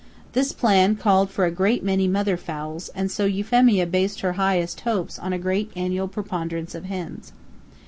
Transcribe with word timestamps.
This 0.33 0.51
plan 0.51 0.95
called 0.95 1.29
for 1.29 1.45
a 1.45 1.51
great 1.51 1.83
many 1.83 2.07
mother 2.07 2.35
fowls, 2.35 2.89
and 2.95 3.11
so 3.11 3.25
Euphemia 3.25 3.85
based 3.85 4.21
her 4.21 4.33
highest 4.33 4.81
hopes 4.81 5.19
on 5.19 5.31
a 5.31 5.37
great 5.37 5.71
annual 5.75 6.07
preponderance 6.07 6.73
of 6.73 6.85
hens. 6.85 7.33